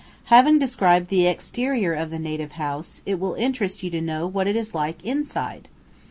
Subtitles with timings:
[0.33, 4.47] Having described the exterior of the native house, it will interest you to know what
[4.47, 5.67] it is like inside.